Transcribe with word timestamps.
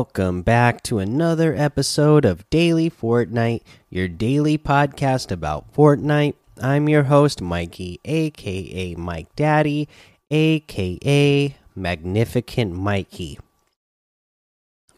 Welcome 0.00 0.40
back 0.40 0.82
to 0.84 0.98
another 0.98 1.54
episode 1.54 2.24
of 2.24 2.48
Daily 2.48 2.88
Fortnite, 2.88 3.60
your 3.90 4.08
daily 4.08 4.56
podcast 4.56 5.30
about 5.30 5.74
Fortnite. 5.74 6.36
I'm 6.58 6.88
your 6.88 7.02
host, 7.02 7.42
Mikey, 7.42 8.00
aka 8.06 8.94
Mike 8.94 9.36
Daddy, 9.36 9.90
aka 10.30 11.54
Magnificent 11.76 12.72
Mikey. 12.72 13.38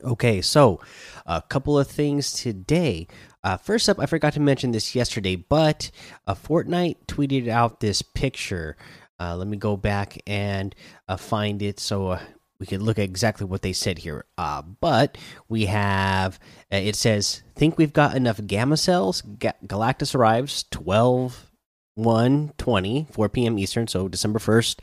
Okay, 0.05 0.41
so 0.41 0.79
a 1.27 1.43
couple 1.43 1.77
of 1.77 1.89
things 1.89 2.33
today. 2.33 3.09
Uh, 3.43 3.57
first 3.57 3.89
up, 3.89 3.99
I 3.99 4.07
forgot 4.07 4.35
to 4.35 4.41
mention 4.41 4.71
this 4.71 4.95
yesterday, 4.95 5.35
but 5.35 5.91
uh, 6.29 6.37
Fortnite 6.37 7.07
tweeted 7.09 7.49
out 7.49 7.81
this 7.81 8.03
picture. 8.03 8.77
Uh, 9.19 9.35
let 9.35 9.49
me 9.49 9.57
go 9.57 9.77
back 9.77 10.23
and 10.29 10.77
uh, 11.09 11.17
find 11.17 11.61
it 11.61 11.81
so 11.81 12.07
uh, 12.07 12.21
we 12.63 12.67
can 12.67 12.85
look 12.85 12.97
at 12.97 13.03
exactly 13.03 13.45
what 13.45 13.63
they 13.63 13.73
said 13.73 13.99
here. 13.99 14.25
Uh, 14.39 14.63
but 14.63 15.19
we 15.49 15.67
have 15.67 16.39
uh, 16.73 16.77
it 16.77 16.95
says, 16.95 17.43
"Think 17.57 17.77
we've 17.77 17.93
got 17.93 18.15
enough 18.15 18.41
gamma 18.47 18.77
cells." 18.77 19.21
Ga 19.21 19.51
Galactus 19.67 20.15
arrives 20.15 20.65
12 20.71 21.51
1 21.97 22.53
20 22.57 23.09
4 23.11 23.29
p.m. 23.31 23.59
Eastern, 23.59 23.89
so 23.89 24.07
December 24.07 24.39
1st. 24.39 24.79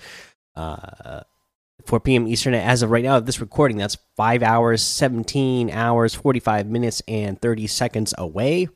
Uh, 0.57 1.21
4 1.85 2.01
p.m. 2.01 2.27
Eastern. 2.27 2.53
As 2.53 2.83
of 2.83 2.91
right 2.91 3.05
now, 3.05 3.21
this 3.21 3.39
recording, 3.39 3.77
that's 3.77 3.95
5 4.17 4.43
hours, 4.43 4.81
17 4.81 5.69
hours, 5.71 6.13
45 6.13 6.67
minutes, 6.67 7.01
and 7.07 7.39
30 7.39 7.65
seconds 7.67 8.13
away. 8.17 8.67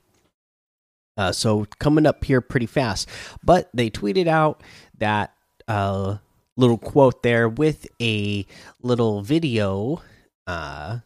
Uh, 1.18 1.34
so 1.34 1.68
coming 1.78 2.06
up 2.06 2.24
here 2.24 2.40
pretty 2.40 2.68
fast. 2.68 3.10
But 3.44 3.70
they 3.74 3.90
tweeted 3.90 4.28
out 4.28 4.64
that 5.00 5.34
uh, 5.68 6.20
little 6.58 6.78
quote 6.78 7.24
there 7.24 7.50
with 7.50 7.88
a 8.02 8.46
little 8.82 9.22
video, 9.22 10.02
uh, 10.48 11.00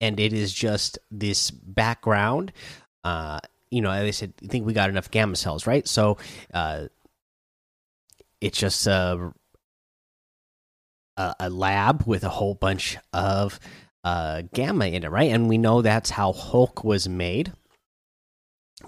and 0.00 0.20
it 0.20 0.32
is 0.32 0.52
just 0.52 0.98
this 1.10 1.50
background. 1.50 2.52
Uh, 3.04 3.40
you 3.70 3.80
know, 3.80 3.92
they 4.02 4.12
said, 4.12 4.34
I 4.42 4.46
think 4.46 4.66
we 4.66 4.72
got 4.72 4.90
enough 4.90 5.10
gamma 5.10 5.36
cells, 5.36 5.66
right? 5.66 5.86
So, 5.86 6.18
uh, 6.52 6.86
it's 8.40 8.58
just 8.58 8.86
a, 8.86 9.32
a, 11.16 11.50
lab 11.50 12.06
with 12.06 12.24
a 12.24 12.30
whole 12.30 12.54
bunch 12.54 12.96
of 13.12 13.60
uh, 14.04 14.42
gamma 14.54 14.86
in 14.86 15.04
it, 15.04 15.10
right? 15.10 15.30
And 15.30 15.48
we 15.48 15.58
know 15.58 15.82
that's 15.82 16.10
how 16.10 16.32
Hulk 16.32 16.82
was 16.84 17.08
made, 17.08 17.52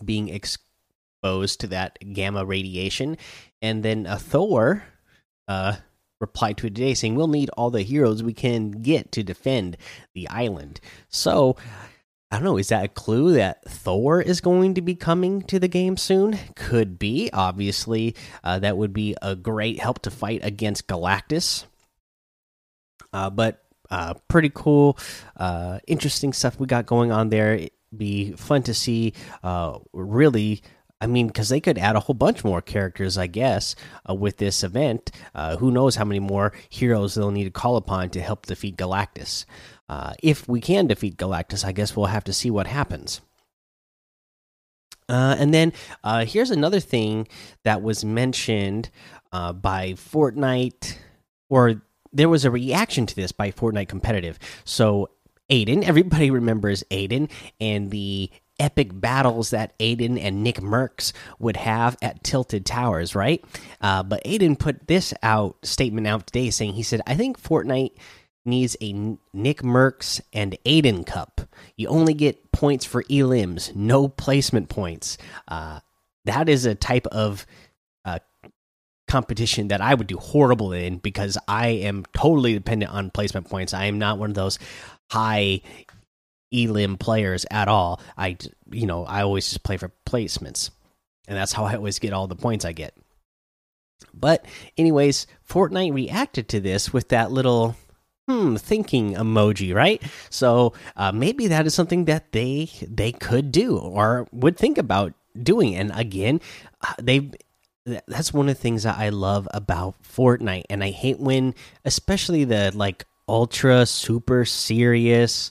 being 0.02 0.28
exposed 0.28 1.60
to 1.60 1.66
that 1.69 1.98
gamma 2.12 2.44
radiation. 2.44 3.19
And 3.60 3.82
then 3.82 4.06
a 4.06 4.19
Thor 4.19 4.84
uh, 5.48 5.76
replied 6.23 6.56
to 6.59 6.67
it 6.67 6.75
today 6.75 6.95
saying, 6.95 7.15
We'll 7.15 7.28
need 7.28 7.51
all 7.51 7.70
the 7.70 7.83
heroes 7.83 8.23
we 8.23 8.33
can 8.33 8.70
get 8.70 9.12
to 9.12 9.23
defend 9.23 9.77
the 10.15 10.27
island. 10.28 10.81
So, 11.11 11.56
I 12.31 12.37
don't 12.37 12.45
know. 12.45 12.56
Is 12.56 12.69
that 12.69 12.84
a 12.87 12.89
clue 12.89 13.34
that 13.34 13.62
Thor 13.69 14.23
is 14.23 14.41
going 14.41 14.73
to 14.75 14.81
be 14.81 14.95
coming 14.95 15.43
to 15.43 15.59
the 15.59 15.69
game 15.69 15.98
soon? 15.98 16.39
Could 16.56 16.98
be. 16.98 17.28
Obviously, 17.31 18.17
uh, 18.43 18.59
that 18.61 18.78
would 18.78 18.95
be 18.95 19.15
a 19.20 19.37
great 19.37 19.78
help 19.78 20.00
to 20.03 20.11
fight 20.11 20.41
against 20.43 20.87
Galactus. 20.87 21.67
Uh, 23.12 23.28
but 23.28 23.62
uh, 23.91 24.15
pretty 24.28 24.50
cool, 24.55 24.97
uh, 25.37 25.81
interesting 25.87 26.32
stuff 26.32 26.59
we 26.59 26.66
got 26.66 26.87
going 26.87 27.12
on 27.12 27.28
there. 27.28 27.55
It'd 27.56 27.71
be 27.94 28.32
fun 28.32 28.62
to 28.62 28.72
see. 28.72 29.12
Uh, 29.43 29.81
really, 29.93 30.62
I 31.02 31.06
mean, 31.06 31.26
because 31.26 31.48
they 31.48 31.60
could 31.60 31.78
add 31.78 31.96
a 31.96 32.00
whole 32.00 32.14
bunch 32.14 32.44
more 32.44 32.62
characters, 32.62 33.18
I 33.18 33.26
guess, 33.26 33.74
uh, 34.08 34.14
with 34.14 34.38
this 34.38 34.62
event. 34.62 35.10
who 35.58 35.70
knows 35.70 35.96
how 35.96 36.04
many 36.04 36.20
more 36.20 36.52
heroes 36.70 37.14
they'll 37.14 37.30
need 37.30 37.44
to 37.44 37.50
call 37.50 37.76
upon 37.76 38.10
to 38.10 38.22
help 38.22 38.46
defeat 38.46 38.76
Galactus. 38.76 39.44
Uh, 39.92 40.14
if 40.22 40.48
we 40.48 40.58
can 40.58 40.86
defeat 40.86 41.18
Galactus, 41.18 41.66
I 41.66 41.72
guess 41.72 41.94
we'll 41.94 42.06
have 42.06 42.24
to 42.24 42.32
see 42.32 42.50
what 42.50 42.66
happens. 42.66 43.20
Uh, 45.06 45.36
and 45.38 45.52
then 45.52 45.72
uh, 46.02 46.24
here's 46.24 46.50
another 46.50 46.80
thing 46.80 47.28
that 47.64 47.82
was 47.82 48.02
mentioned 48.02 48.88
uh, 49.32 49.52
by 49.52 49.92
Fortnite, 49.92 50.96
or 51.50 51.82
there 52.10 52.30
was 52.30 52.46
a 52.46 52.50
reaction 52.50 53.04
to 53.04 53.14
this 53.14 53.32
by 53.32 53.50
Fortnite 53.50 53.88
Competitive. 53.88 54.38
So, 54.64 55.10
Aydan, 55.50 55.82
everybody 55.86 56.30
remembers 56.30 56.82
Aydan 56.90 57.30
and 57.60 57.90
the 57.90 58.30
epic 58.62 58.91
battles 58.93 59.50
that 59.50 59.77
Aydan 59.81 60.19
and 60.23 60.45
Nick 60.45 60.56
Mercs 60.56 61.12
would 61.41 61.56
have 61.56 61.97
at 62.00 62.23
Tilted 62.23 62.65
Towers, 62.65 63.17
right? 63.17 63.45
Uh, 63.81 64.05
but 64.05 64.23
Aydan 64.25 64.56
put 64.56 64.87
this 64.87 65.12
out 65.23 65.56
statement 65.65 66.06
out 66.06 66.28
today 66.28 66.49
saying 66.50 66.75
he 66.75 66.84
said, 66.84 67.03
I 67.06 67.17
think 67.17 67.43
Fortnite 67.43 67.97
needs 68.45 68.77
a 68.81 68.93
Nick 69.33 69.62
Mercs 69.62 70.21
and 70.33 70.56
Aydan 70.65 71.05
Cup. 71.05 71.41
You 71.77 71.89
only 71.89 72.15
get 72.15 72.53
points 72.53 72.84
for 72.84 73.03
elims, 73.05 73.75
no 73.75 74.06
placement 74.06 74.69
points. 74.69 75.19
Uh, 75.49 75.81
that 76.25 76.49
is 76.49 76.65
a 76.65 76.77
type 76.77 77.09
of 77.09 77.44
uh, 78.05 78.21
competition 79.09 79.69
that 79.69 79.81
I 79.81 79.94
would 79.94 80.06
do 80.06 80.19
horrible 80.19 80.73
in 80.73 80.99
because 80.99 81.37
I 81.49 81.69
am 81.69 82.05
totally 82.17 82.55
dependent 82.55 82.93
on 82.93 83.11
placement 83.11 83.49
points. 83.49 83.75
I 83.75 83.87
am 83.87 83.99
not 83.99 84.19
one 84.19 84.31
of 84.31 84.37
those 84.37 84.61
high 85.11 85.62
elim 86.52 86.96
players 86.96 87.46
at 87.50 87.68
all. 87.68 88.00
I, 88.16 88.36
you 88.70 88.86
know, 88.86 89.04
I 89.04 89.22
always 89.22 89.48
just 89.48 89.62
play 89.62 89.76
for 89.76 89.92
placements, 90.06 90.70
and 91.26 91.36
that's 91.36 91.52
how 91.52 91.64
I 91.64 91.76
always 91.76 91.98
get 91.98 92.12
all 92.12 92.26
the 92.26 92.36
points 92.36 92.64
I 92.64 92.72
get. 92.72 92.94
But, 94.14 94.44
anyways, 94.76 95.26
Fortnite 95.48 95.94
reacted 95.94 96.48
to 96.48 96.60
this 96.60 96.92
with 96.92 97.08
that 97.08 97.30
little 97.30 97.76
hmm 98.28 98.54
thinking 98.54 99.14
emoji 99.14 99.74
right 99.74 100.00
so 100.30 100.72
uh, 100.96 101.10
maybe 101.10 101.48
that 101.48 101.66
is 101.66 101.74
something 101.74 102.04
that 102.04 102.30
they 102.30 102.70
they 102.86 103.10
could 103.10 103.50
do 103.50 103.76
or 103.76 104.28
would 104.30 104.56
think 104.56 104.78
about 104.78 105.12
doing 105.42 105.74
and 105.74 105.90
again 105.92 106.40
uh, 106.82 106.94
they 107.02 107.32
that's 108.06 108.32
one 108.32 108.48
of 108.48 108.54
the 108.54 108.60
things 108.62 108.84
that 108.84 108.96
i 108.96 109.08
love 109.08 109.48
about 109.52 110.00
fortnite 110.04 110.62
and 110.70 110.84
i 110.84 110.90
hate 110.90 111.19
when 111.19 111.52
especially 111.84 112.44
the 112.44 112.70
like 112.76 113.04
ultra 113.28 113.84
super 113.86 114.44
serious 114.44 115.50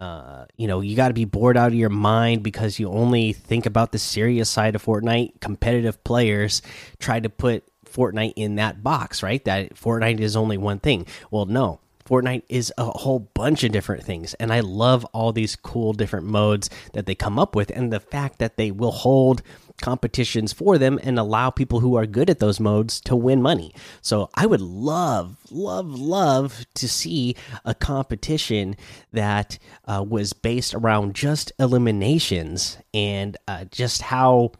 uh, 0.00 0.44
you 0.56 0.66
know, 0.66 0.80
you 0.80 0.94
got 0.94 1.08
to 1.08 1.14
be 1.14 1.24
bored 1.24 1.56
out 1.56 1.68
of 1.68 1.74
your 1.74 1.88
mind 1.88 2.42
because 2.42 2.78
you 2.78 2.90
only 2.90 3.32
think 3.32 3.64
about 3.66 3.92
the 3.92 3.98
serious 3.98 4.50
side 4.50 4.74
of 4.74 4.84
Fortnite. 4.84 5.40
Competitive 5.40 6.02
players 6.04 6.60
try 6.98 7.18
to 7.18 7.30
put 7.30 7.64
Fortnite 7.86 8.34
in 8.36 8.56
that 8.56 8.82
box, 8.82 9.22
right? 9.22 9.42
That 9.46 9.74
Fortnite 9.74 10.20
is 10.20 10.36
only 10.36 10.58
one 10.58 10.80
thing. 10.80 11.06
Well, 11.30 11.46
no, 11.46 11.80
Fortnite 12.06 12.44
is 12.48 12.72
a 12.78 12.84
whole 12.84 13.18
bunch 13.34 13.64
of 13.64 13.72
different 13.72 14.04
things, 14.04 14.34
and 14.34 14.52
I 14.52 14.60
love 14.60 15.04
all 15.06 15.32
these 15.32 15.56
cool 15.56 15.92
different 15.92 16.26
modes 16.26 16.70
that 16.92 17.06
they 17.06 17.14
come 17.14 17.38
up 17.38 17.56
with, 17.56 17.70
and 17.70 17.92
the 17.92 18.00
fact 18.00 18.38
that 18.38 18.56
they 18.56 18.70
will 18.70 18.92
hold 18.92 19.42
competitions 19.80 20.52
for 20.52 20.78
them 20.78 20.98
and 21.02 21.18
allow 21.18 21.50
people 21.50 21.80
who 21.80 21.96
are 21.96 22.06
good 22.06 22.30
at 22.30 22.38
those 22.38 22.60
modes 22.60 23.00
to 23.02 23.16
win 23.16 23.42
money. 23.42 23.74
So 24.00 24.30
I 24.34 24.46
would 24.46 24.60
love, 24.60 25.36
love, 25.50 25.86
love 25.86 26.64
to 26.74 26.88
see 26.88 27.36
a 27.64 27.74
competition 27.74 28.76
that 29.12 29.58
uh, 29.84 30.04
was 30.08 30.32
based 30.32 30.74
around 30.74 31.14
just 31.14 31.52
eliminations 31.58 32.78
and 32.94 33.36
uh, 33.48 33.64
just 33.64 34.02
how. 34.02 34.52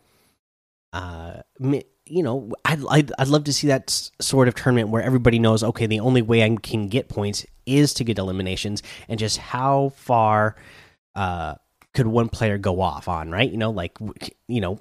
Uh, 0.93 1.43
you 2.07 2.23
know, 2.23 2.51
I'd, 2.65 2.85
I'd, 2.89 3.13
I'd 3.19 3.29
love 3.29 3.45
to 3.45 3.53
see 3.53 3.67
that 3.69 3.91
sort 4.21 4.49
of 4.49 4.55
tournament 4.55 4.89
where 4.89 5.03
everybody 5.03 5.39
knows, 5.39 5.63
okay, 5.63 5.87
the 5.87 6.01
only 6.01 6.23
way 6.23 6.43
I 6.45 6.57
can 6.57 6.89
get 6.89 7.09
points 7.09 7.45
is 7.67 7.93
to 7.95 8.05
get 8.05 8.19
eliminations, 8.19 8.83
and 9.09 9.19
just 9.19 9.39
how 9.39 9.91
far 9.97 10.57
uh, 11.15 11.57
could 11.95 12.07
one 12.07 12.29
player 12.29 12.59
go 12.59 12.81
off 12.81 13.09
on, 13.09 13.31
right? 13.31 13.51
You 13.51 13.57
know, 13.57 13.71
like, 13.71 13.99
you 14.47 14.61
know, 14.61 14.79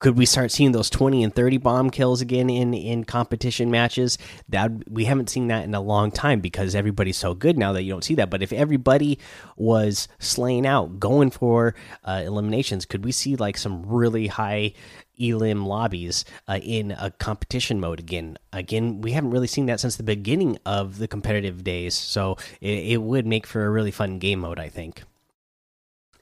could 0.00 0.16
we 0.16 0.26
start 0.26 0.52
seeing 0.52 0.72
those 0.72 0.90
20 0.90 1.24
and 1.24 1.34
30 1.34 1.58
bomb 1.58 1.90
kills 1.90 2.20
again 2.20 2.48
in 2.48 2.72
in 2.72 3.04
competition 3.04 3.70
matches? 3.70 4.18
That 4.48 4.88
we 4.88 5.04
haven't 5.04 5.30
seen 5.30 5.48
that 5.48 5.64
in 5.64 5.74
a 5.74 5.80
long 5.80 6.10
time 6.10 6.40
because 6.40 6.74
everybody's 6.74 7.16
so 7.16 7.34
good 7.34 7.58
now 7.58 7.72
that 7.72 7.82
you 7.82 7.92
don't 7.92 8.04
see 8.04 8.14
that. 8.16 8.30
But 8.30 8.42
if 8.42 8.52
everybody 8.52 9.18
was 9.56 10.08
slaying 10.18 10.66
out 10.66 11.00
going 11.00 11.30
for 11.30 11.74
uh, 12.04 12.22
eliminations 12.24 12.86
could 12.86 13.04
we 13.04 13.12
see 13.12 13.36
like 13.36 13.56
some 13.56 13.84
really 13.86 14.28
high 14.28 14.72
elim 15.20 15.66
lobbies 15.66 16.24
uh, 16.46 16.60
in 16.62 16.92
a 16.92 17.10
competition 17.10 17.80
mode 17.80 17.98
again? 17.98 18.38
Again 18.52 19.00
we 19.00 19.12
haven't 19.12 19.30
really 19.30 19.46
seen 19.48 19.66
that 19.66 19.80
since 19.80 19.96
the 19.96 20.02
beginning 20.04 20.58
of 20.64 20.98
the 20.98 21.08
competitive 21.08 21.64
days. 21.64 21.94
So 21.94 22.36
it, 22.60 22.92
it 22.92 23.02
would 23.02 23.26
make 23.26 23.46
for 23.46 23.64
a 23.64 23.70
really 23.70 23.90
fun 23.90 24.18
game 24.18 24.40
mode 24.40 24.58
i 24.58 24.68
think 24.68 25.02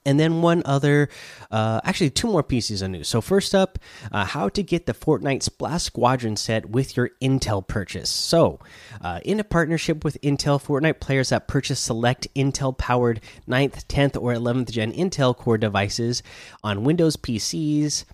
and 0.07 0.17
then 0.17 0.41
one 0.41 0.63
other, 0.65 1.09
uh, 1.51 1.81
actually 1.83 2.09
two 2.09 2.27
more 2.27 2.41
pieces 2.41 2.81
of 2.81 2.89
news. 2.89 3.09
So 3.09 3.19
first 3.19 3.53
up, 3.53 3.77
uh, 4.11 4.23
how 4.23 4.47
to 4.49 4.63
get 4.63 4.85
the 4.85 4.93
Fortnite 4.93 5.43
Splash 5.43 5.83
Squadron 5.83 6.37
set 6.37 6.69
with 6.69 6.95
your 6.95 7.09
Intel 7.21 7.67
purchase. 7.67 8.09
So, 8.09 8.59
uh, 9.01 9.19
in 9.25 9.39
a 9.41 9.43
partnership 9.43 10.05
with 10.05 10.17
Intel, 10.21 10.63
Fortnite 10.63 11.01
players 11.01 11.29
that 11.29 11.49
purchase 11.49 11.81
select 11.81 12.25
Intel-powered 12.35 13.19
9th, 13.47 13.85
10th, 13.87 14.19
or 14.19 14.33
11th 14.33 14.71
gen 14.71 14.93
Intel 14.93 15.35
Core 15.35 15.57
devices 15.57 16.23
on 16.63 16.85
Windows 16.85 17.17
PCs 17.17 18.05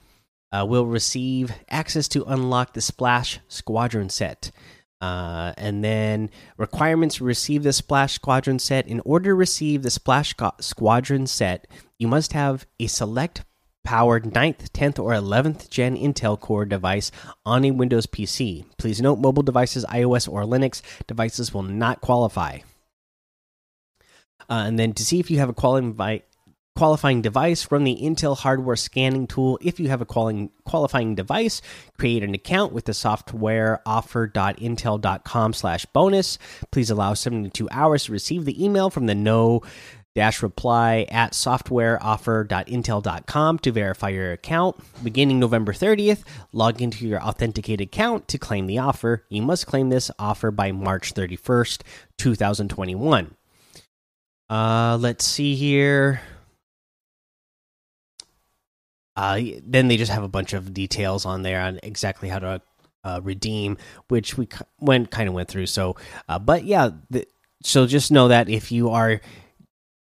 uh, 0.52 0.66
will 0.66 0.88
receive 0.88 1.52
access 1.70 2.08
to 2.08 2.24
unlock 2.26 2.74
the 2.74 2.82
Splash 2.82 3.40
Squadron 3.48 4.10
set. 4.10 4.52
Uh, 5.04 5.52
and 5.58 5.84
then 5.84 6.30
requirements 6.56 7.16
to 7.16 7.26
receive 7.26 7.64
the 7.64 7.74
Splash 7.74 8.14
Squadron 8.14 8.58
set. 8.58 8.88
In 8.88 9.02
order 9.02 9.32
to 9.32 9.36
receive 9.36 9.84
the 9.84 9.90
Splash 9.90 10.34
Squadron 10.62 11.28
set, 11.28 11.68
you 12.00 12.08
must 12.08 12.32
have 12.32 12.66
a 12.80 12.88
select 12.88 13.44
powered 13.84 14.24
9th, 14.24 14.70
10th, 14.70 15.00
or 15.00 15.12
11th 15.12 15.70
gen 15.70 15.98
Intel 15.98 16.40
Core 16.40 16.64
device 16.64 17.12
on 17.46 17.66
a 17.66 17.72
Windows 17.72 18.06
PC. 18.06 18.64
Please 18.78 19.02
note 19.02 19.20
mobile 19.20 19.44
devices, 19.44 19.84
iOS 19.90 20.32
or 20.32 20.44
Linux 20.44 20.82
devices 21.06 21.54
will 21.54 21.64
not 21.64 22.00
qualify. 22.00 22.60
Uh, 24.50 24.64
and 24.68 24.80
then 24.80 24.94
to 24.94 25.04
see 25.04 25.20
if 25.20 25.30
you 25.30 25.38
have 25.40 25.50
a 25.50 25.54
qualifying 25.54 26.24
qualifying 26.76 27.22
device 27.22 27.72
run 27.72 27.84
the 27.84 28.00
intel 28.02 28.38
hardware 28.38 28.76
scanning 28.76 29.28
tool. 29.28 29.60
If 29.62 29.80
you 29.80 29.90
have 29.90 30.02
a 30.02 30.06
qualifying 30.06 31.16
device 31.16 31.62
create 31.98 32.24
an 32.24 32.34
account 32.34 32.74
with 32.74 32.86
the 32.86 32.94
software 32.94 33.82
offer.intel.com 33.86 35.54
slash 35.54 35.86
bonus. 35.88 36.38
Please 36.72 36.90
allow 36.90 37.14
72 37.14 37.68
hours 37.72 38.06
to 38.06 38.12
receive 38.12 38.46
the 38.46 38.64
email 38.64 38.90
from 38.90 39.06
the 39.06 39.16
no 39.16 39.62
dash 40.16 40.44
reply 40.44 41.08
at 41.10 41.34
softwareoffer.intel.com 41.34 43.60
to 43.60 43.72
verify 43.72 44.10
your 44.10 44.32
account. 44.32 44.76
Beginning 45.04 45.40
november 45.40 45.74
30th 45.74 46.24
log 46.52 46.82
into 46.82 47.08
your 47.08 47.22
authenticated 47.22 47.88
account 47.88 48.28
to 48.28 48.38
claim 48.38 48.68
the 48.68 48.80
offer. 48.80 49.26
You 49.30 49.42
must 49.42 49.68
claim 49.68 49.90
this 49.90 50.12
offer 50.20 50.52
by 50.52 50.72
march 50.72 51.14
31st 51.14 51.82
2021 52.18 53.36
uh 54.50 54.98
let's 55.00 55.26
see 55.26 55.56
here 55.56 56.22
uh, 59.16 59.40
then 59.64 59.88
they 59.88 59.98
just 59.98 60.12
have 60.12 60.24
a 60.24 60.30
bunch 60.30 60.54
of 60.54 60.74
details 60.74 61.26
on 61.26 61.44
there 61.44 61.62
on 61.62 61.80
exactly 61.84 62.30
how 62.30 62.40
to 62.40 62.62
uh, 63.04 63.20
redeem, 63.24 63.78
which 64.08 64.38
we 64.38 64.48
went 64.80 65.12
kind 65.12 65.28
of 65.28 65.36
went 65.36 65.50
through. 65.50 65.68
So, 65.68 65.96
uh, 66.28 66.40
but 66.40 66.64
yeah, 66.64 66.90
the, 67.10 67.28
so 67.62 67.86
just 67.86 68.12
know 68.12 68.30
that 68.30 68.50
if 68.50 68.72
you 68.72 68.90
are, 68.90 69.22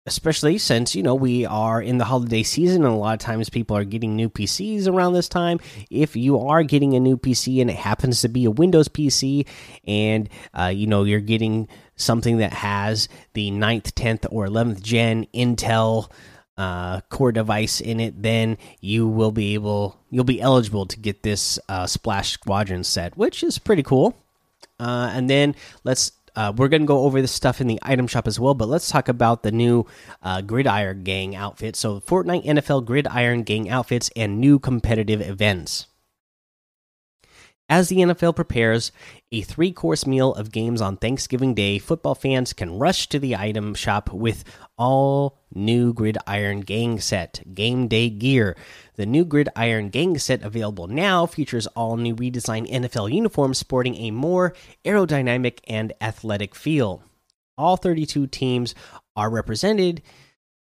especially 0.06 0.58
since 0.58 0.96
you 0.96 1.04
know 1.04 1.16
we 1.16 1.46
are 1.46 1.82
in 1.82 1.98
the 1.98 2.06
holiday 2.06 2.44
season, 2.44 2.84
and 2.84 2.94
a 2.94 2.98
lot 2.98 3.14
of 3.14 3.20
times 3.20 3.50
people 3.50 3.78
are 3.78 3.84
getting 3.84 4.16
new 4.16 4.30
PCs 4.30 4.88
around 4.88 5.14
this 5.14 5.30
time. 5.30 5.60
If 5.90 6.16
you 6.16 6.40
are 6.40 6.64
getting 6.64 6.96
a 6.96 7.00
new 7.00 7.18
PC 7.18 7.62
and 7.62 7.70
it 7.70 7.78
happens 7.78 8.22
to 8.22 8.30
be 8.30 8.46
a 8.46 8.52
Windows 8.52 8.88
PC, 8.88 9.46
and 9.86 10.30
uh, 10.54 10.72
you 10.74 10.88
know 10.88 11.04
you're 11.04 11.20
getting 11.20 11.68
something 11.96 12.38
that 12.38 12.54
has 12.54 13.10
the 13.34 13.50
9th, 13.52 13.94
10th, 13.94 14.28
or 14.32 14.48
11th 14.48 14.82
gen 14.82 15.26
Intel 15.34 16.12
uh, 16.58 17.02
core 17.02 17.32
device 17.32 17.80
in 17.80 18.00
it, 18.00 18.22
then 18.22 18.58
you 18.82 19.08
will 19.08 19.32
be 19.32 19.54
able 19.54 20.00
you'll 20.10 20.24
be 20.24 20.42
eligible 20.42 20.86
to 20.86 21.00
get 21.00 21.24
this 21.24 21.60
uh, 21.70 21.86
Splash 21.86 22.32
Squadron 22.32 22.84
set, 22.84 23.18
which 23.18 23.44
is 23.44 23.60
pretty 23.60 23.84
cool. 23.84 24.18
Uh, 24.80 25.12
and 25.14 25.30
then 25.30 25.56
let's 25.84 26.12
uh, 26.36 26.54
we're 26.56 26.68
gonna 26.68 26.86
go 26.86 27.02
over 27.02 27.22
this 27.22 27.32
stuff 27.32 27.62
in 27.62 27.68
the 27.68 27.80
item 27.82 28.08
shop 28.08 28.28
as 28.28 28.40
well, 28.40 28.54
but 28.54 28.68
let's 28.68 28.90
talk 28.90 29.08
about 29.08 29.44
the 29.44 29.52
new 29.52 29.86
uh, 30.22 30.42
Gridiron 30.42 31.04
Gang 31.04 31.36
outfit. 31.36 31.76
So 31.76 32.00
Fortnite 32.00 32.46
NFL 32.46 32.86
Gridiron 32.86 33.44
Gang 33.44 33.70
outfits 33.70 34.10
and 34.16 34.40
new 34.40 34.60
competitive 34.60 35.22
events. 35.22 35.88
As 37.70 37.90
the 37.90 37.98
NFL 37.98 38.38
prepares 38.38 38.94
a 39.30 39.42
three 39.42 39.74
course 39.74 40.08
meal 40.08 40.34
of 40.36 40.54
games 40.54 40.80
on 40.80 40.96
Thanksgiving 40.96 41.54
Day, 41.54 41.80
football 41.80 42.16
fans 42.16 42.54
can 42.54 42.80
rush 42.80 43.10
to 43.10 43.20
the 43.20 43.36
item 43.36 43.74
shop 43.74 44.14
with 44.14 44.46
all 44.78 45.40
new 45.54 45.92
Gridiron 45.92 46.62
Gang 46.62 46.98
set 47.02 47.42
game 47.54 47.90
day 47.90 48.10
gear. 48.10 48.56
The 48.96 49.06
new 49.06 49.26
Gridiron 49.26 49.90
Gang 49.90 50.18
set 50.18 50.44
available 50.44 50.88
now 50.88 51.26
features 51.26 51.68
all 51.68 51.98
new 51.98 52.16
redesigned 52.16 52.72
NFL 52.72 53.12
uniforms 53.12 53.58
sporting 53.58 53.96
a 53.96 54.12
more 54.12 54.54
aerodynamic 54.86 55.60
and 55.68 55.92
athletic 56.00 56.56
feel. 56.56 57.04
All 57.58 57.76
32 57.76 58.28
teams 58.28 58.76
are 59.18 59.30
represented 59.30 60.02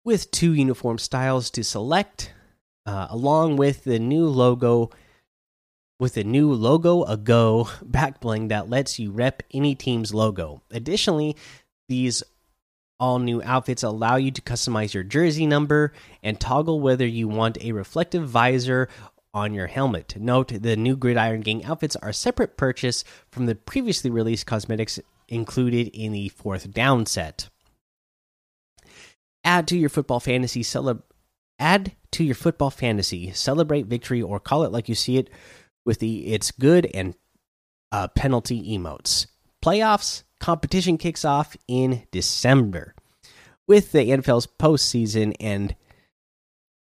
with 0.05 0.31
two 0.31 0.55
uniform 0.55 0.97
styles 0.97 1.51
to 1.51 1.63
select, 1.65 2.33
uh, 2.87 3.09
along 3.11 3.57
with 3.57 3.85
the 3.85 3.99
new 3.99 4.27
logo 4.27 4.89
with 5.99 6.17
a 6.17 6.25
new 6.25 6.53
logo 6.53 7.05
a 7.05 7.17
go 7.17 7.69
back 7.83 8.21
bling 8.21 8.49
that 8.49 8.69
lets 8.69 8.99
you 8.99 9.11
rep 9.11 9.43
any 9.53 9.75
team's 9.75 10.13
logo. 10.13 10.63
Additionally, 10.71 11.37
these 11.89 12.23
all 13.01 13.19
new 13.19 13.43
outfits 13.43 13.83
allow 13.83 14.17
you 14.17 14.31
to 14.31 14.43
customize 14.43 14.95
your 14.95 15.03
jersey 15.03 15.47
number 15.47 15.93
and 16.23 16.41
toggle 16.41 16.81
whether 16.81 17.07
you 17.07 17.29
want 17.29 17.63
a 17.63 17.73
reflective 17.73 18.29
visor 18.29 18.89
on 19.33 19.53
your 19.53 19.67
helmet. 19.67 20.15
Note 20.17 20.63
the 20.63 20.77
new 20.77 20.97
Gridiron 20.97 21.41
Gang 21.41 21.65
outfits 21.65 21.97
are 21.97 22.11
a 22.11 22.15
separate 22.15 22.57
purchase 22.57 23.05
from 23.31 23.47
the 23.47 23.55
previously 23.55 24.11
released 24.11 24.47
cosmetics 24.47 25.01
included 25.29 25.89
in 25.89 26.13
the 26.13 26.29
fourth 26.29 26.73
down 26.73 27.05
set. 27.07 27.49
Add 29.43 29.67
to 29.69 29.77
your 29.77 29.91
football 29.91 30.21
fantasy 30.21 30.63
celeb 30.63 31.03
add 31.59 31.93
to 32.11 32.25
your 32.25 32.35
football 32.35 32.71
fantasy, 32.71 33.33
celebrate 33.33 33.87
victory 33.87 34.23
or 34.23 34.41
call 34.41 34.65
it 34.65 34.73
like 34.73 34.89
you 34.89 34.95
see 34.95 35.19
it 35.19 35.31
with 35.85 35.99
the 35.99 36.27
it's 36.27 36.51
good 36.51 36.87
and 36.95 37.15
uh, 37.93 38.09
penalty 38.09 38.77
emotes. 38.77 39.27
Playoffs 39.65 40.25
competition 40.41 40.99
kicks 40.99 41.25
off 41.25 41.57
in 41.69 42.07
December. 42.11 42.95
With 43.67 43.93
the 43.93 44.11
NFL's 44.11 44.47
postseason 44.47 45.35
and 45.41 45.75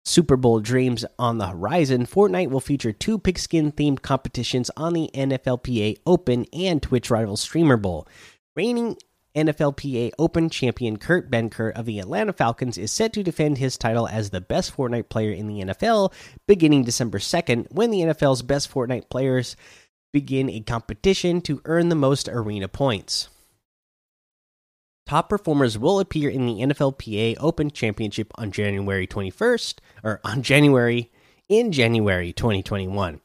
Super 0.04 0.36
Bowl 0.36 0.60
dreams 0.60 1.04
on 1.18 1.38
the 1.38 1.48
horizon, 1.48 2.06
Fortnite 2.06 2.48
will 2.48 2.60
feature 2.60 2.92
two 2.92 3.18
pigskin 3.18 3.70
themed 3.72 4.00
competitions 4.00 4.70
on 4.76 4.94
the 4.94 5.10
NFLPA 5.12 5.98
Open 6.06 6.46
and 6.54 6.82
Twitch 6.82 7.10
Rival 7.10 7.36
Streamer 7.36 7.76
Bowl. 7.76 8.08
Reigning 8.56 8.96
NFLPA 9.34 10.10
Open 10.18 10.50
champion 10.50 10.96
Kurt 10.96 11.30
Benkert 11.30 11.72
of 11.72 11.86
the 11.86 11.98
Atlanta 11.98 12.32
Falcons 12.32 12.76
is 12.76 12.92
set 12.92 13.12
to 13.12 13.22
defend 13.22 13.58
his 13.58 13.78
title 13.78 14.08
as 14.08 14.30
the 14.30 14.40
best 14.40 14.76
Fortnite 14.76 15.08
player 15.08 15.32
in 15.32 15.46
the 15.46 15.64
NFL 15.64 16.12
beginning 16.48 16.84
December 16.84 17.18
2nd 17.18 17.66
when 17.70 17.90
the 17.90 18.00
NFL's 18.00 18.42
best 18.42 18.72
Fortnite 18.72 19.08
players 19.08 19.56
begin 20.12 20.50
a 20.50 20.60
competition 20.60 21.40
to 21.42 21.62
earn 21.64 21.88
the 21.88 21.94
most 21.94 22.28
arena 22.28 22.68
points. 22.68 23.28
Top 25.06 25.28
performers 25.28 25.78
will 25.78 26.00
appear 26.00 26.30
in 26.30 26.46
the 26.46 26.60
NFLPA 26.60 27.36
Open 27.40 27.70
Championship 27.70 28.32
on 28.36 28.52
January 28.52 29.06
21st 29.06 29.78
or 30.04 30.20
on 30.24 30.42
January 30.42 31.10
in 31.48 31.72
January 31.72 32.32
2021. 32.32 33.20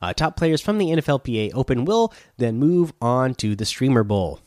Uh, 0.00 0.12
top 0.12 0.36
players 0.36 0.60
from 0.60 0.78
the 0.78 0.86
NFLPA 0.86 1.52
Open 1.54 1.84
will 1.84 2.12
then 2.38 2.58
move 2.58 2.92
on 3.00 3.34
to 3.34 3.54
the 3.54 3.66
Streamer 3.66 4.04
Bowl. 4.04 4.40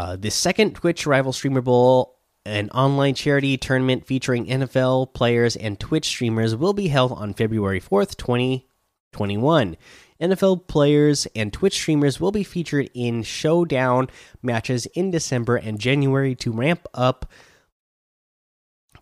Uh, 0.00 0.16
the 0.16 0.30
second 0.30 0.74
Twitch 0.74 1.06
Rival 1.06 1.30
Streamer 1.30 1.60
Bowl, 1.60 2.16
an 2.46 2.70
online 2.70 3.12
charity 3.12 3.58
tournament 3.58 4.06
featuring 4.06 4.46
NFL 4.46 5.12
players 5.12 5.56
and 5.56 5.78
Twitch 5.78 6.06
streamers, 6.06 6.56
will 6.56 6.72
be 6.72 6.88
held 6.88 7.12
on 7.12 7.34
February 7.34 7.82
4th, 7.82 8.16
2021. 8.16 9.76
NFL 10.18 10.66
players 10.68 11.26
and 11.36 11.52
Twitch 11.52 11.74
streamers 11.74 12.18
will 12.18 12.32
be 12.32 12.42
featured 12.42 12.88
in 12.94 13.22
showdown 13.22 14.08
matches 14.42 14.86
in 14.94 15.10
December 15.10 15.56
and 15.56 15.78
January 15.78 16.34
to 16.36 16.50
ramp 16.50 16.86
up 16.94 17.30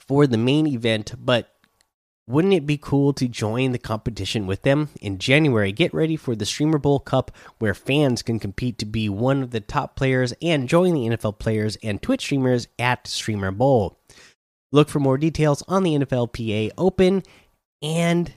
for 0.01 0.27
the 0.27 0.37
main 0.37 0.67
event, 0.67 1.15
but 1.17 1.58
wouldn't 2.29 2.53
it 2.53 2.67
be 2.67 2.77
cool 2.77 3.15
to 3.15 3.27
join 3.27 3.73
the 3.73 3.79
competition 3.79 4.47
with 4.47 4.61
them? 4.63 4.91
In 5.01 5.19
January, 5.19 5.73
get 5.73 5.95
ready 5.95 6.15
for 6.15 6.37
the 6.37 6.45
Streamer 6.45 6.79
Bowl 6.79 7.01
Cup, 7.01 7.31
where 7.59 7.73
fans 7.73 8.23
can 8.23 8.39
compete 8.39 8.77
to 8.79 8.87
be 8.87 9.09
one 9.09 9.43
of 9.43 9.51
the 9.51 9.61
top 9.61 9.97
players 9.97 10.35
and 10.43 10.69
join 10.69 10.93
the 10.93 11.09
NFL 11.09 11.39
players 11.39 11.79
and 11.83 12.03
Twitch 12.03 12.21
streamers 12.21 12.69
at 12.79 13.07
Streamer 13.07 13.51
Bowl. 13.51 13.99
Look 14.71 14.91
for 14.91 15.01
more 15.01 15.17
details 15.17 15.63
on 15.67 15.83
the 15.83 15.95
NFLPA 15.95 16.73
Open 16.77 17.23
and 17.81 18.31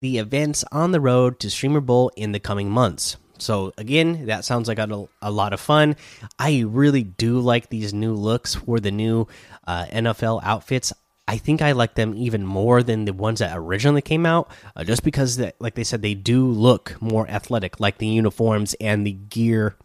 the 0.00 0.18
events 0.18 0.64
on 0.70 0.92
the 0.92 1.00
road 1.00 1.40
to 1.40 1.50
Streamer 1.50 1.80
Bowl 1.80 2.12
in 2.16 2.30
the 2.30 2.38
coming 2.38 2.70
months. 2.70 3.16
So, 3.38 3.72
again, 3.76 4.26
that 4.26 4.44
sounds 4.44 4.68
like 4.68 4.78
a, 4.78 5.08
a 5.20 5.30
lot 5.32 5.52
of 5.52 5.60
fun. 5.60 5.96
I 6.38 6.60
really 6.60 7.02
do 7.02 7.40
like 7.40 7.68
these 7.68 7.92
new 7.92 8.14
looks 8.14 8.54
for 8.54 8.78
the 8.78 8.92
new 8.92 9.26
uh, 9.66 9.86
NFL 9.86 10.40
outfits. 10.44 10.92
I 11.26 11.38
think 11.38 11.62
I 11.62 11.72
like 11.72 11.94
them 11.94 12.14
even 12.14 12.44
more 12.44 12.82
than 12.82 13.06
the 13.06 13.14
ones 13.14 13.38
that 13.38 13.56
originally 13.56 14.02
came 14.02 14.26
out, 14.26 14.50
uh, 14.76 14.84
just 14.84 15.02
because, 15.02 15.38
that, 15.38 15.56
like 15.58 15.74
they 15.74 15.84
said, 15.84 16.02
they 16.02 16.14
do 16.14 16.46
look 16.46 17.00
more 17.00 17.26
athletic, 17.28 17.80
like 17.80 17.98
the 17.98 18.06
uniforms 18.06 18.74
and 18.74 19.06
the 19.06 19.12
gear. 19.12 19.76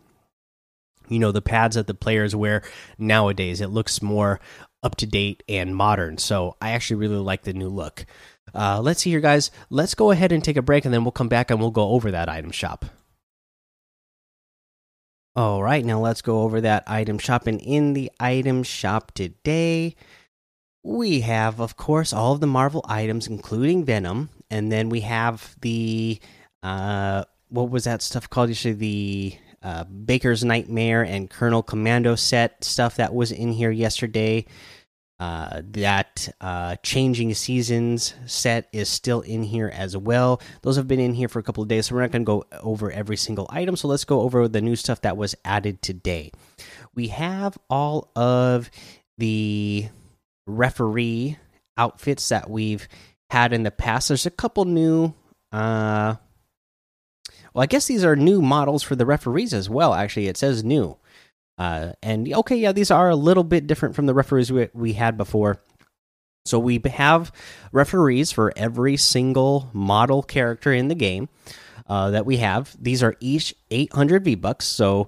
You 1.07 1.19
know, 1.19 1.31
the 1.31 1.41
pads 1.41 1.75
that 1.75 1.87
the 1.87 1.93
players 1.93 2.35
wear 2.35 2.61
nowadays. 2.97 3.61
It 3.61 3.69
looks 3.69 4.01
more 4.01 4.39
up 4.83 4.95
to 4.97 5.05
date 5.05 5.41
and 5.49 5.75
modern. 5.75 6.17
So 6.17 6.55
I 6.61 6.71
actually 6.71 6.97
really 6.97 7.17
like 7.17 7.43
the 7.43 7.53
new 7.53 7.69
look. 7.69 8.05
Uh, 8.53 8.79
let's 8.81 9.01
see 9.01 9.09
here, 9.09 9.19
guys. 9.19 9.49
Let's 9.69 9.95
go 9.95 10.11
ahead 10.11 10.31
and 10.31 10.43
take 10.43 10.57
a 10.57 10.61
break, 10.61 10.85
and 10.85 10.93
then 10.93 11.03
we'll 11.03 11.11
come 11.11 11.29
back 11.29 11.49
and 11.49 11.59
we'll 11.59 11.71
go 11.71 11.89
over 11.89 12.11
that 12.11 12.29
item 12.29 12.51
shop. 12.51 12.85
All 15.35 15.63
right, 15.63 15.85
now 15.85 15.99
let's 15.99 16.21
go 16.21 16.41
over 16.41 16.59
that 16.61 16.83
item 16.85 17.17
shop. 17.17 17.47
And 17.47 17.61
in 17.61 17.93
the 17.93 18.11
item 18.19 18.63
shop 18.63 19.13
today, 19.13 19.95
we 20.83 21.21
have, 21.21 21.59
of 21.59 21.77
course, 21.77 22.13
all 22.13 22.33
of 22.33 22.39
the 22.39 22.47
Marvel 22.47 22.85
items, 22.87 23.27
including 23.27 23.85
Venom, 23.85 24.29
and 24.49 24.71
then 24.71 24.89
we 24.89 25.01
have 25.01 25.55
the 25.61 26.19
uh, 26.63 27.23
what 27.49 27.69
was 27.69 27.83
that 27.85 28.01
stuff 28.01 28.29
called? 28.29 28.49
You 28.49 28.51
Usually 28.51 28.73
the 28.73 29.37
uh, 29.61 29.83
Baker's 29.83 30.43
Nightmare 30.43 31.03
and 31.03 31.29
Colonel 31.29 31.63
Commando 31.63 32.15
set 32.15 32.63
stuff 32.63 32.95
that 32.97 33.13
was 33.13 33.31
in 33.31 33.51
here 33.51 33.71
yesterday. 33.71 34.45
Uh, 35.19 35.61
that 35.71 36.29
uh, 36.39 36.77
changing 36.81 37.33
seasons 37.33 38.13
set 38.25 38.69
is 38.71 38.87
still 38.87 39.19
in 39.19 39.43
here 39.43 39.69
as 39.75 39.97
well. 39.97 40.41
Those 40.61 40.77
have 40.77 40.87
been 40.87 41.01
in 41.01 41.13
here 41.13 41.27
for 41.27 41.39
a 41.39 41.43
couple 41.43 41.61
of 41.61 41.67
days, 41.67 41.87
so 41.87 41.95
we're 41.95 42.01
not 42.01 42.11
going 42.11 42.21
to 42.21 42.25
go 42.25 42.45
over 42.61 42.89
every 42.89 43.17
single 43.17 43.45
item. 43.49 43.75
So 43.75 43.89
let's 43.89 44.05
go 44.05 44.21
over 44.21 44.47
the 44.47 44.61
new 44.61 44.77
stuff 44.77 45.01
that 45.01 45.17
was 45.17 45.35
added 45.43 45.81
today. 45.81 46.31
We 46.95 47.09
have 47.09 47.57
all 47.69 48.11
of 48.15 48.71
the 49.17 49.89
referee 50.57 51.37
outfits 51.77 52.29
that 52.29 52.49
we've 52.49 52.87
had 53.29 53.53
in 53.53 53.63
the 53.63 53.71
past. 53.71 54.07
There's 54.07 54.25
a 54.25 54.31
couple 54.31 54.65
new. 54.65 55.13
Uh, 55.51 56.15
well, 57.53 57.63
I 57.63 57.65
guess 57.65 57.87
these 57.87 58.03
are 58.03 58.15
new 58.15 58.41
models 58.41 58.83
for 58.83 58.95
the 58.95 59.05
referees 59.05 59.53
as 59.53 59.69
well. 59.69 59.93
Actually, 59.93 60.27
it 60.27 60.37
says 60.37 60.63
new. 60.63 60.97
Uh, 61.57 61.93
and 62.01 62.31
okay, 62.31 62.55
yeah, 62.55 62.71
these 62.71 62.91
are 62.91 63.09
a 63.09 63.15
little 63.15 63.43
bit 63.43 63.67
different 63.67 63.95
from 63.95 64.05
the 64.05 64.13
referees 64.13 64.51
we, 64.51 64.69
we 64.73 64.93
had 64.93 65.17
before. 65.17 65.61
So 66.45 66.57
we 66.57 66.81
have 66.85 67.31
referees 67.71 68.31
for 68.31 68.53
every 68.55 68.97
single 68.97 69.69
model 69.73 70.23
character 70.23 70.71
in 70.71 70.87
the 70.87 70.95
game 70.95 71.27
uh, 71.87 72.11
that 72.11 72.25
we 72.25 72.37
have. 72.37 72.75
These 72.81 73.03
are 73.03 73.15
each 73.19 73.53
800 73.71 74.23
V 74.23 74.35
bucks. 74.35 74.65
So 74.65 75.07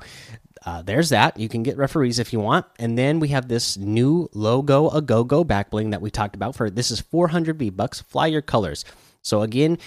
uh, 0.66 0.82
there's 0.82 1.10
that. 1.10 1.40
You 1.40 1.50
can 1.50 1.64
get 1.64 1.78
referees 1.78 2.20
if 2.20 2.32
you 2.32 2.40
want. 2.40 2.66
And 2.78 2.98
then 2.98 3.20
we 3.20 3.30
have 3.30 3.48
this 3.48 3.78
new 3.78 4.30
logo 4.34 4.90
a 4.90 5.02
go 5.02 5.24
go 5.24 5.44
back 5.44 5.72
bling 5.72 5.90
that 5.90 6.02
we 6.02 6.12
talked 6.12 6.36
about 6.36 6.56
for 6.56 6.70
this 6.70 6.92
is 6.92 7.02
400 7.02 7.58
V 7.58 7.70
bucks. 7.70 8.02
Fly 8.02 8.28
your 8.28 8.42
colors. 8.42 8.86
So 9.22 9.42
again, 9.42 9.78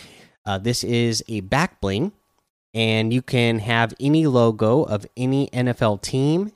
uh, 0.44 0.58
this 0.58 0.82
is 0.84 1.22
a 1.28 1.40
back 1.40 1.80
bling 1.80 2.12
and 2.74 3.12
you 3.12 3.22
can 3.22 3.60
have 3.60 3.94
any 4.00 4.26
logo 4.26 4.82
of 4.82 5.06
any 5.16 5.48
NFL 5.48 6.02
team 6.02 6.52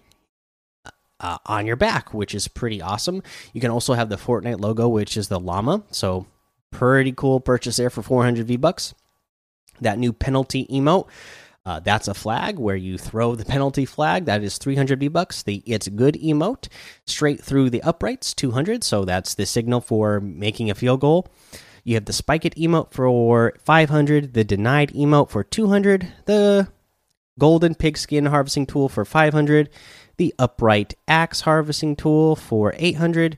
uh, 1.21 1.39
on 1.47 1.67
your 1.67 1.77
back, 1.77 2.13
which 2.13 2.35
is 2.35 2.49
pretty 2.49 2.83
awesome. 2.83 3.23
You 3.53 3.61
can 3.61 3.71
also 3.71 3.95
have 3.95 4.09
the 4.09 4.17
Fortnite 4.17 4.61
logo, 4.61 4.89
which 4.89 5.17
is 5.17 5.29
the 5.29 5.39
llama. 5.39 5.85
So 5.91 6.27
pretty 6.71 7.13
cool 7.13 7.41
purchase 7.41 7.77
there 7.77 7.91
for 7.91 8.03
400 8.03 8.47
V 8.47 8.57
bucks. 8.57 8.95
That 9.81 9.99
new 9.99 10.13
penalty 10.13 10.67
emote. 10.67 11.07
Uh, 11.69 11.81
that's 11.81 12.09
a 12.09 12.15
flag 12.15 12.59
where 12.59 12.77
you 12.77 12.97
throw 12.97 13.35
the 13.35 13.45
penalty 13.45 13.85
flag. 13.85 14.25
That 14.25 14.43
is 14.43 14.57
300 14.57 15.01
V 15.01 15.09
bucks. 15.09 15.43
The 15.43 15.63
it's 15.67 15.87
good 15.87 16.15
emote 16.15 16.69
straight 17.07 17.45
through 17.45 17.69
the 17.69 17.83
uprights 17.83 18.33
200. 18.33 18.83
So 18.83 19.05
that's 19.05 19.35
the 19.35 19.45
signal 19.45 19.83
for 19.83 20.19
making 20.19 20.71
a 20.71 20.75
field 20.75 21.01
goal. 21.01 21.29
You 21.85 21.97
have 21.97 22.07
the 22.07 22.15
Spike 22.15 22.47
It 22.47 22.55
emote 22.55 22.93
for 22.93 23.53
500, 23.63 24.33
the 24.33 24.45
Denied 24.45 24.95
emote 24.95 25.29
for 25.29 25.45
200, 25.45 26.11
the 26.25 26.69
Golden 27.39 27.75
Pigskin 27.75 28.25
harvesting 28.25 28.65
tool 28.65 28.89
for 28.89 29.05
500, 29.05 29.69
the 30.17 30.35
Upright 30.39 30.95
Axe 31.07 31.43
harvesting 31.43 31.97
tool 31.97 32.35
for 32.35 32.75
800, 32.79 33.37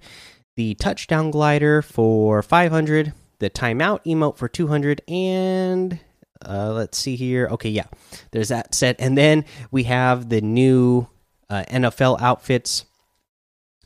the 0.54 0.74
Touchdown 0.76 1.32
Glider 1.32 1.82
for 1.82 2.44
500, 2.44 3.12
the 3.40 3.50
Timeout 3.50 4.04
emote 4.04 4.36
for 4.36 4.46
200, 4.46 5.02
and 5.08 5.98
uh, 6.44 6.72
let's 6.72 6.98
see 6.98 7.16
here. 7.16 7.48
Okay, 7.52 7.70
yeah, 7.70 7.86
there's 8.30 8.48
that 8.48 8.74
set. 8.74 8.96
And 8.98 9.16
then 9.16 9.44
we 9.70 9.84
have 9.84 10.28
the 10.28 10.40
new 10.40 11.08
uh, 11.48 11.64
NFL 11.70 12.20
outfits, 12.20 12.84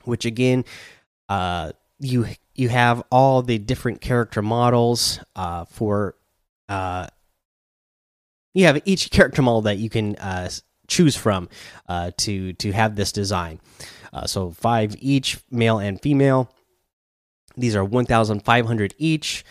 which 0.05 0.25
again, 0.25 0.65
uh, 1.29 1.73
you 1.99 2.27
you 2.55 2.69
have 2.69 3.03
all 3.11 3.43
the 3.43 3.59
different 3.59 4.01
character 4.01 4.43
models 4.43 5.19
uh, 5.35 5.65
for 5.65 6.17
uh, 6.69 7.07
you 8.55 8.67
have 8.67 8.81
each 8.85 9.11
character 9.11 9.43
model 9.43 9.63
that 9.63 9.79
you 9.79 9.91
can 9.91 10.17
uh, 10.17 10.49
choose 10.87 11.17
from 11.17 11.49
uh, 11.89 12.13
to 12.19 12.53
to 12.55 12.73
have 12.73 12.97
this 12.97 13.13
design. 13.13 13.61
Uh, 14.13 14.27
so 14.27 14.51
five 14.51 14.95
each, 15.01 15.39
male 15.51 15.79
and 15.79 16.01
female. 16.01 16.51
These 17.57 17.77
are 17.77 17.85
one 17.85 18.07
thousand 18.07 18.45
five 18.45 18.67
hundred 18.67 18.95
each, 18.99 19.45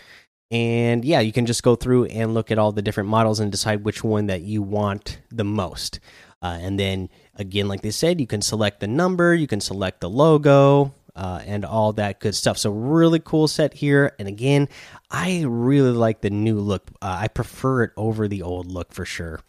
and 0.51 1.03
yeah, 1.03 1.19
you 1.19 1.31
can 1.31 1.45
just 1.45 1.63
go 1.63 1.75
through 1.75 2.05
and 2.05 2.33
look 2.33 2.51
at 2.51 2.57
all 2.57 2.71
the 2.71 2.81
different 2.81 3.09
models 3.09 3.39
and 3.39 3.51
decide 3.51 3.83
which 3.83 4.03
one 4.03 4.27
that 4.27 4.41
you 4.41 4.61
want 4.61 5.19
the 5.31 5.43
most. 5.43 5.99
Uh, 6.41 6.57
and 6.61 6.79
then 6.79 7.09
again, 7.35 7.67
like 7.67 7.81
they 7.81 7.91
said, 7.91 8.19
you 8.19 8.27
can 8.27 8.41
select 8.41 8.79
the 8.79 8.87
number, 8.87 9.33
you 9.33 9.47
can 9.47 9.61
select 9.61 10.01
the 10.01 10.09
logo, 10.09 10.93
uh, 11.15 11.41
and 11.45 11.63
all 11.63 11.93
that 11.93 12.19
good 12.19 12.35
stuff. 12.35 12.57
So 12.57 12.71
really 12.71 13.19
cool 13.19 13.47
set 13.47 13.73
here. 13.73 14.13
And 14.17 14.27
again, 14.27 14.67
I 15.11 15.43
really 15.47 15.91
like 15.91 16.21
the 16.21 16.29
new 16.29 16.59
look. 16.59 16.89
Uh, 17.01 17.17
I 17.21 17.27
prefer 17.27 17.83
it 17.83 17.91
over 17.95 18.27
the 18.27 18.41
old 18.41 18.71
look 18.71 18.93
for 18.93 19.05
sure. 19.05 19.39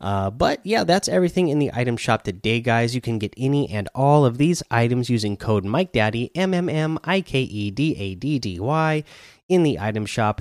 Uh, 0.00 0.30
but 0.30 0.64
yeah, 0.64 0.84
that's 0.84 1.08
everything 1.08 1.48
in 1.48 1.58
the 1.58 1.72
item 1.74 1.96
shop 1.96 2.22
today, 2.22 2.60
guys. 2.60 2.94
You 2.94 3.00
can 3.00 3.18
get 3.18 3.34
any 3.36 3.68
and 3.68 3.88
all 3.94 4.24
of 4.24 4.38
these 4.38 4.62
items 4.70 5.10
using 5.10 5.36
code 5.36 5.64
Mike 5.64 5.92
Daddy 5.92 6.30
M 6.34 6.54
M 6.54 6.68
M 6.68 6.98
I 7.02 7.20
K 7.20 7.40
E 7.40 7.70
D 7.70 7.96
A 7.98 8.14
D 8.14 8.38
D 8.38 8.60
Y 8.60 9.04
in 9.50 9.62
the 9.62 9.78
item 9.78 10.06
shop. 10.06 10.40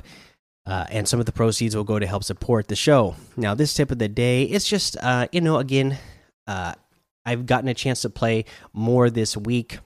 Uh, 0.66 0.86
and 0.92 1.08
some 1.08 1.20
of 1.20 1.26
the 1.26 1.32
proceeds 1.32 1.76
will 1.76 1.84
go 1.84 1.98
to 1.98 2.06
help 2.06 2.24
support 2.24 2.68
the 2.68 2.76
show. 2.76 3.16
Now, 3.36 3.56
this 3.56 3.74
tip 3.74 3.90
of 3.90 3.98
the 3.98 4.08
day, 4.08 4.44
it's 4.44 4.68
just, 4.70 4.96
uh, 5.02 5.28
you 5.32 5.42
know, 5.42 5.58
again, 5.58 5.98
uh, 6.46 6.76
I've 7.26 7.46
gotten 7.46 7.68
a 7.68 7.74
chance 7.74 8.04
to 8.04 8.10
play 8.10 8.46
more 8.72 9.10
this 9.10 9.36
week 9.36 9.80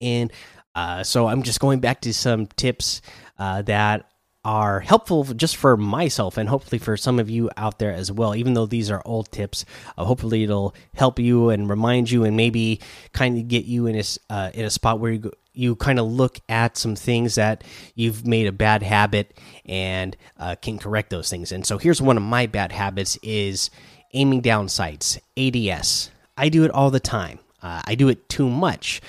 and 0.00 0.32
uh, 0.74 1.02
so 1.02 1.26
I'm 1.26 1.42
just 1.42 1.60
going 1.60 1.80
back 1.80 2.00
to 2.02 2.12
some 2.12 2.46
tips 2.46 3.00
uh, 3.38 3.62
that 3.62 4.10
are 4.44 4.80
helpful 4.80 5.24
just 5.24 5.56
for 5.56 5.76
myself 5.76 6.36
and 6.36 6.48
hopefully 6.48 6.78
for 6.78 6.96
some 6.96 7.18
of 7.18 7.30
you 7.30 7.48
out 7.56 7.78
there 7.78 7.92
as 7.92 8.12
well. 8.12 8.34
Even 8.34 8.52
though 8.52 8.66
these 8.66 8.90
are 8.90 9.00
old 9.06 9.30
tips, 9.32 9.64
uh, 9.96 10.04
hopefully 10.04 10.42
it'll 10.42 10.74
help 10.94 11.18
you 11.18 11.48
and 11.48 11.70
remind 11.70 12.10
you 12.10 12.24
and 12.24 12.36
maybe 12.36 12.80
kind 13.12 13.38
of 13.38 13.48
get 13.48 13.64
you 13.64 13.86
in 13.86 13.96
a 13.96 14.04
uh, 14.28 14.50
in 14.52 14.64
a 14.64 14.70
spot 14.70 15.00
where 15.00 15.12
you 15.12 15.32
you 15.54 15.76
kind 15.76 15.98
of 15.98 16.06
look 16.06 16.38
at 16.48 16.76
some 16.76 16.96
things 16.96 17.36
that 17.36 17.64
you've 17.94 18.26
made 18.26 18.46
a 18.46 18.52
bad 18.52 18.82
habit 18.82 19.38
and 19.64 20.16
uh, 20.38 20.56
can 20.60 20.78
correct 20.78 21.10
those 21.10 21.30
things. 21.30 21.52
And 21.52 21.64
so 21.64 21.78
here's 21.78 22.02
one 22.02 22.16
of 22.16 22.22
my 22.22 22.46
bad 22.46 22.72
habits: 22.72 23.18
is 23.22 23.70
aiming 24.12 24.40
down 24.40 24.68
sights, 24.68 25.18
ADS. 25.36 26.10
I 26.36 26.48
do 26.48 26.64
it 26.64 26.70
all 26.70 26.90
the 26.90 27.00
time. 27.00 27.38
Uh, 27.62 27.80
I 27.84 27.94
do 27.94 28.08
it 28.08 28.28
too 28.28 28.50
much, 28.50 29.00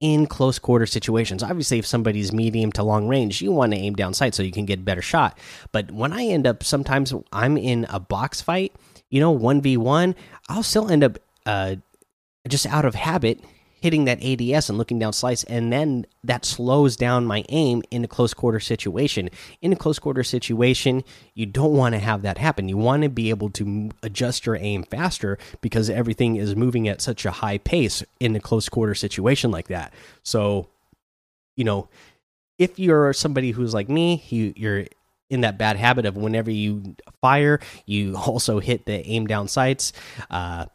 in 0.00 0.26
close 0.26 0.58
quarter 0.58 0.86
situations. 0.86 1.42
Obviously, 1.42 1.78
if 1.78 1.86
somebody's 1.86 2.32
medium 2.32 2.70
to 2.72 2.82
long 2.82 3.08
range, 3.08 3.40
you 3.40 3.52
want 3.52 3.72
to 3.72 3.78
aim 3.78 3.94
down 3.94 4.14
sight 4.14 4.34
so 4.34 4.42
you 4.42 4.52
can 4.52 4.66
get 4.66 4.80
a 4.80 4.82
better 4.82 5.02
shot. 5.02 5.38
But 5.72 5.90
when 5.90 6.12
I 6.12 6.24
end 6.24 6.46
up, 6.46 6.62
sometimes 6.62 7.14
I'm 7.32 7.56
in 7.56 7.86
a 7.88 7.98
box 7.98 8.40
fight, 8.40 8.74
you 9.08 9.20
know, 9.20 9.36
1v1, 9.36 10.14
I'll 10.48 10.62
still 10.62 10.90
end 10.90 11.04
up 11.04 11.18
uh, 11.46 11.76
just 12.46 12.66
out 12.66 12.84
of 12.84 12.94
habit 12.94 13.42
hitting 13.80 14.04
that 14.06 14.22
ADS 14.22 14.68
and 14.68 14.78
looking 14.78 14.98
down 14.98 15.12
slice, 15.12 15.44
and 15.44 15.72
then 15.72 16.06
that 16.24 16.44
slows 16.44 16.96
down 16.96 17.26
my 17.26 17.44
aim 17.48 17.82
in 17.90 18.04
a 18.04 18.08
close 18.08 18.34
quarter 18.34 18.60
situation. 18.60 19.30
In 19.60 19.72
a 19.72 19.76
close 19.76 19.98
quarter 19.98 20.24
situation, 20.24 21.04
you 21.34 21.46
don't 21.46 21.72
want 21.72 21.94
to 21.94 21.98
have 21.98 22.22
that 22.22 22.38
happen. 22.38 22.68
You 22.68 22.76
want 22.76 23.02
to 23.02 23.08
be 23.08 23.30
able 23.30 23.50
to 23.50 23.90
adjust 24.02 24.46
your 24.46 24.56
aim 24.56 24.82
faster 24.82 25.38
because 25.60 25.90
everything 25.90 26.36
is 26.36 26.56
moving 26.56 26.88
at 26.88 27.00
such 27.00 27.24
a 27.24 27.30
high 27.30 27.58
pace 27.58 28.02
in 28.18 28.34
a 28.34 28.40
close 28.40 28.68
quarter 28.68 28.94
situation 28.94 29.50
like 29.50 29.68
that. 29.68 29.92
So, 30.22 30.68
you 31.56 31.64
know, 31.64 31.88
if 32.58 32.78
you're 32.78 33.12
somebody 33.12 33.50
who's 33.50 33.74
like 33.74 33.88
me, 33.88 34.24
you, 34.28 34.52
you're 34.56 34.86
in 35.28 35.42
that 35.42 35.58
bad 35.58 35.76
habit 35.76 36.06
of 36.06 36.16
whenever 36.16 36.50
you 36.50 36.96
fire, 37.20 37.60
you 37.84 38.16
also 38.26 38.60
hit 38.60 38.86
the 38.86 39.06
aim 39.06 39.26
down 39.26 39.48
sights. 39.48 39.92
Uh, 40.30 40.66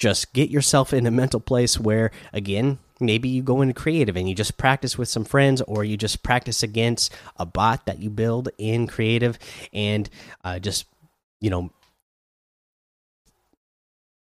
just 0.00 0.32
get 0.32 0.50
yourself 0.50 0.92
in 0.92 1.06
a 1.06 1.10
mental 1.10 1.38
place 1.38 1.78
where 1.78 2.10
again 2.32 2.78
maybe 2.98 3.28
you 3.28 3.42
go 3.42 3.62
into 3.62 3.74
creative 3.74 4.16
and 4.16 4.28
you 4.28 4.34
just 4.34 4.56
practice 4.56 4.98
with 4.98 5.08
some 5.08 5.24
friends 5.24 5.60
or 5.62 5.84
you 5.84 5.96
just 5.96 6.22
practice 6.22 6.62
against 6.62 7.12
a 7.36 7.46
bot 7.46 7.86
that 7.86 8.00
you 8.00 8.10
build 8.10 8.48
in 8.58 8.86
creative 8.86 9.38
and 9.72 10.10
uh, 10.42 10.58
just 10.58 10.86
you 11.40 11.50
know 11.50 11.70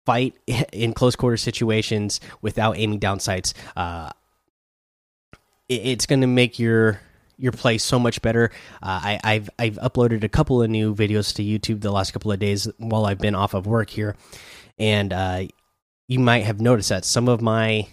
fight 0.05 0.35
in 0.73 0.93
close 0.93 1.17
quarter 1.17 1.37
situations 1.37 2.21
without 2.43 2.77
aiming 2.77 2.99
down 2.99 3.21
sights 3.21 3.55
uh, 3.77 4.11
it's 5.69 6.07
going 6.07 6.21
to 6.21 6.27
make 6.27 6.59
your 6.59 7.01
your 7.39 7.53
play 7.53 7.77
so 7.77 7.99
much 7.99 8.23
better. 8.23 8.51
Uh, 8.83 9.19
I, 9.25 9.35
have 9.35 9.51
I've 9.59 9.77
uploaded 9.77 10.23
a 10.23 10.29
couple 10.29 10.63
of 10.63 10.71
new 10.71 10.95
videos 10.95 11.35
to 11.37 11.43
YouTube 11.43 11.81
the 11.81 11.91
last 11.91 12.13
couple 12.13 12.31
of 12.31 12.39
days 12.39 12.69
while 12.79 13.05
I've 13.05 13.19
been 13.19 13.35
off 13.35 13.55
of 13.55 13.67
work 13.67 13.91
here, 13.91 14.17
and 14.83 15.13
uh, 15.13 15.45
you 16.09 16.19
might 16.19 16.45
have 16.45 16.61
noticed 16.61 16.89
that 16.89 17.05
some 17.05 17.29
of 17.29 17.41
my 17.41 17.87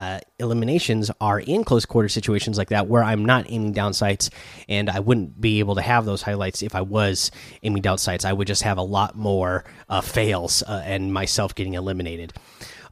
uh, 0.00 0.18
eliminations 0.40 1.08
are 1.20 1.38
in 1.38 1.62
close 1.62 1.86
quarter 1.86 2.08
situations 2.08 2.58
like 2.58 2.70
that 2.70 2.88
where 2.88 3.04
I'm 3.04 3.24
not 3.24 3.46
aiming 3.48 3.72
down 3.72 3.94
sights, 3.94 4.30
and 4.68 4.90
I 4.90 4.98
wouldn't 4.98 5.40
be 5.40 5.60
able 5.60 5.76
to 5.76 5.80
have 5.80 6.04
those 6.04 6.22
highlights 6.22 6.60
if 6.60 6.74
I 6.74 6.80
was 6.80 7.30
aiming 7.62 7.82
down 7.82 7.98
sights. 7.98 8.24
I 8.24 8.32
would 8.32 8.48
just 8.48 8.62
have 8.62 8.78
a 8.78 8.82
lot 8.82 9.16
more 9.16 9.64
uh, 9.88 10.00
fails 10.00 10.64
uh, 10.64 10.82
and 10.84 11.14
myself 11.14 11.54
getting 11.54 11.74
eliminated. 11.74 12.32